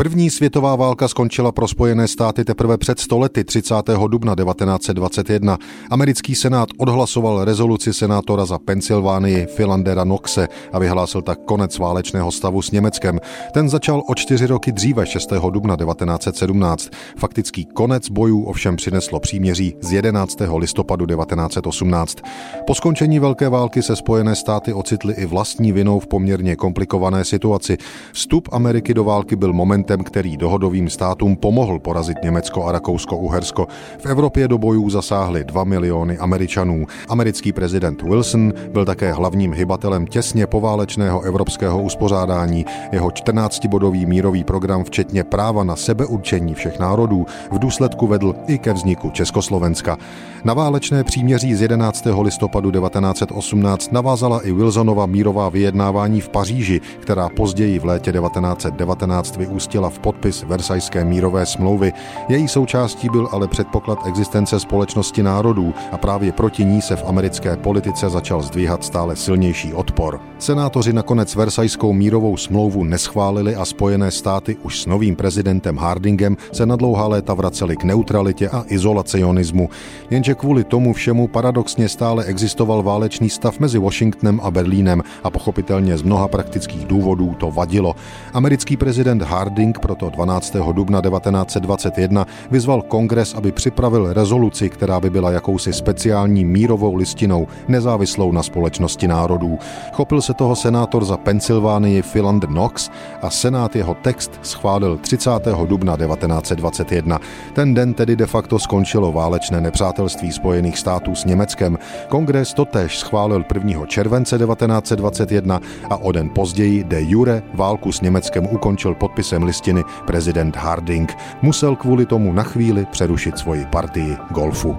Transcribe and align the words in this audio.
První 0.00 0.30
světová 0.30 0.76
válka 0.76 1.08
skončila 1.08 1.52
pro 1.52 1.68
Spojené 1.68 2.08
státy 2.08 2.44
teprve 2.44 2.78
před 2.78 3.00
stolety 3.00 3.44
30. 3.44 3.74
dubna 4.08 4.34
1921. 4.34 5.58
Americký 5.90 6.34
senát 6.34 6.68
odhlasoval 6.78 7.44
rezoluci 7.44 7.92
senátora 7.92 8.44
za 8.44 8.58
Pensylvánii 8.58 9.46
Philandera 9.56 10.04
Knoxe 10.04 10.48
a 10.72 10.78
vyhlásil 10.78 11.22
tak 11.22 11.38
konec 11.44 11.78
válečného 11.78 12.32
stavu 12.32 12.62
s 12.62 12.70
Německem. 12.70 13.20
Ten 13.52 13.68
začal 13.68 14.02
o 14.08 14.14
čtyři 14.14 14.46
roky 14.46 14.72
dříve 14.72 15.06
6. 15.06 15.32
dubna 15.50 15.76
1917. 15.76 16.90
Faktický 17.16 17.64
konec 17.64 18.08
bojů 18.08 18.42
ovšem 18.42 18.76
přineslo 18.76 19.20
příměří 19.20 19.74
z 19.80 19.92
11. 19.92 20.38
listopadu 20.56 21.06
1918. 21.06 22.18
Po 22.66 22.74
skončení 22.74 23.18
Velké 23.18 23.48
války 23.48 23.82
se 23.82 23.96
Spojené 23.96 24.34
státy 24.34 24.72
ocitly 24.72 25.14
i 25.14 25.26
vlastní 25.26 25.72
vinou 25.72 26.00
v 26.00 26.06
poměrně 26.06 26.56
komplikované 26.56 27.24
situaci. 27.24 27.76
Vstup 28.12 28.48
Ameriky 28.52 28.94
do 28.94 29.04
války 29.04 29.36
byl 29.36 29.52
moment 29.52 29.89
momentem, 29.90 30.04
který 30.04 30.36
dohodovým 30.36 30.90
státům 30.90 31.36
pomohl 31.36 31.78
porazit 31.78 32.16
Německo 32.22 32.64
a 32.64 32.72
Rakousko-Uhersko. 32.72 33.66
V 33.98 34.06
Evropě 34.06 34.48
do 34.48 34.58
bojů 34.58 34.90
zasáhly 34.90 35.44
2 35.44 35.64
miliony 35.64 36.18
Američanů. 36.18 36.86
Americký 37.08 37.52
prezident 37.52 38.02
Wilson 38.02 38.52
byl 38.72 38.84
také 38.84 39.12
hlavním 39.12 39.52
hybatelem 39.52 40.06
těsně 40.06 40.46
poválečného 40.46 41.20
evropského 41.20 41.82
uspořádání. 41.82 42.64
Jeho 42.92 43.08
14-bodový 43.08 44.06
mírový 44.06 44.44
program, 44.44 44.84
včetně 44.84 45.24
práva 45.24 45.64
na 45.64 45.76
sebeurčení 45.76 46.54
všech 46.54 46.78
národů, 46.78 47.26
v 47.52 47.58
důsledku 47.58 48.06
vedl 48.06 48.34
i 48.46 48.58
ke 48.58 48.72
vzniku 48.72 49.10
Československa. 49.10 49.98
Na 50.44 50.54
válečné 50.54 51.04
příměří 51.04 51.54
z 51.54 51.62
11. 51.62 52.06
listopadu 52.20 52.70
1918 52.70 53.92
navázala 53.92 54.40
i 54.40 54.52
Wilsonova 54.52 55.06
mírová 55.06 55.48
vyjednávání 55.48 56.20
v 56.20 56.28
Paříži, 56.28 56.80
která 57.00 57.28
později 57.28 57.78
v 57.78 57.84
létě 57.84 58.12
1919 58.12 59.36
vyústila 59.36 59.79
vyústila 59.79 59.79
v 59.88 59.98
podpis 59.98 60.42
Versajské 60.42 61.04
mírové 61.04 61.46
smlouvy. 61.46 61.92
Její 62.28 62.48
součástí 62.48 63.08
byl 63.08 63.28
ale 63.32 63.48
předpoklad 63.48 63.98
existence 64.06 64.60
společnosti 64.60 65.22
národů 65.22 65.74
a 65.92 65.98
právě 65.98 66.32
proti 66.32 66.64
ní 66.64 66.82
se 66.82 66.96
v 66.96 67.04
americké 67.06 67.56
politice 67.56 68.10
začal 68.10 68.42
zdvíhat 68.42 68.84
stále 68.84 69.16
silnější 69.16 69.74
odpor. 69.74 70.20
Senátoři 70.38 70.92
nakonec 70.92 71.34
Versajskou 71.34 71.92
mírovou 71.92 72.36
smlouvu 72.36 72.84
neschválili 72.84 73.56
a 73.56 73.64
Spojené 73.64 74.10
státy 74.10 74.56
už 74.62 74.82
s 74.82 74.86
novým 74.86 75.16
prezidentem 75.16 75.76
Hardingem 75.76 76.36
se 76.52 76.66
na 76.66 76.76
dlouhá 76.76 77.06
léta 77.06 77.34
vraceli 77.34 77.76
k 77.76 77.84
neutralitě 77.84 78.48
a 78.48 78.64
izolacionismu. 78.66 79.70
Jenže 80.10 80.34
kvůli 80.34 80.64
tomu 80.64 80.92
všemu 80.92 81.28
paradoxně 81.28 81.88
stále 81.88 82.24
existoval 82.24 82.82
válečný 82.82 83.30
stav 83.30 83.60
mezi 83.60 83.78
Washingtonem 83.78 84.40
a 84.42 84.50
Berlínem 84.50 85.02
a 85.24 85.30
pochopitelně 85.30 85.98
z 85.98 86.02
mnoha 86.02 86.28
praktických 86.28 86.86
důvodů 86.86 87.34
to 87.38 87.50
vadilo. 87.50 87.96
Americký 88.34 88.76
prezident 88.76 89.22
Harding 89.22 89.69
King 89.70 89.78
proto 89.78 90.10
12. 90.10 90.56
dubna 90.72 91.00
1921 91.00 92.26
vyzval 92.50 92.82
kongres, 92.82 93.34
aby 93.34 93.52
připravil 93.52 94.12
rezoluci, 94.12 94.70
která 94.70 95.00
by 95.00 95.10
byla 95.10 95.30
jakousi 95.30 95.72
speciální 95.72 96.44
mírovou 96.44 96.94
listinou, 96.94 97.46
nezávislou 97.68 98.32
na 98.32 98.42
společnosti 98.42 99.08
národů. 99.08 99.58
Chopil 99.92 100.22
se 100.22 100.34
toho 100.34 100.56
senátor 100.56 101.04
za 101.04 101.16
Pensylvánii 101.16 102.02
Philander 102.02 102.48
Knox 102.48 102.90
a 103.22 103.30
senát 103.30 103.76
jeho 103.76 103.94
text 104.02 104.32
schválil 104.42 104.98
30. 104.98 105.30
dubna 105.66 105.96
1921. 105.96 107.18
Ten 107.52 107.74
den 107.74 107.94
tedy 107.94 108.16
de 108.16 108.26
facto 108.26 108.58
skončilo 108.58 109.12
válečné 109.12 109.60
nepřátelství 109.60 110.32
Spojených 110.32 110.78
států 110.78 111.14
s 111.14 111.24
Německem. 111.24 111.78
Kongres 112.08 112.54
totéž 112.54 112.98
schválil 112.98 113.44
1. 113.54 113.86
července 113.86 114.38
1921 114.38 115.60
a 115.90 115.96
o 115.96 116.12
den 116.12 116.28
později 116.28 116.84
de 116.84 117.02
jure 117.02 117.42
válku 117.54 117.92
s 117.92 118.00
Německem 118.00 118.48
ukončil 118.50 118.94
podpisem 118.94 119.42
listiny 119.60 119.84
prezident 120.06 120.56
Harding 120.56 121.16
musel 121.42 121.76
kvůli 121.76 122.06
tomu 122.06 122.32
na 122.32 122.42
chvíli 122.42 122.86
přerušit 122.86 123.38
svoji 123.38 123.66
partii 123.66 124.16
golfu. 124.30 124.78